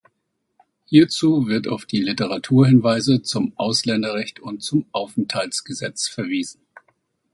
Hierzu 0.87 1.45
wird 1.45 1.67
auf 1.67 1.85
die 1.85 2.01
Literaturhinweise 2.01 3.21
zum 3.21 3.53
Ausländerrecht 3.55 4.39
und 4.39 4.63
zum 4.63 4.87
Aufenthaltsgesetz 4.93 6.07
verwiesen. 6.07 6.59